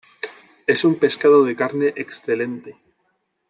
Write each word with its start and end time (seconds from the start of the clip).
Es 0.65 0.83
un 0.83 0.95
pescado 0.95 1.43
de 1.45 1.55
carne 1.55 1.93
excelente. 1.95 2.75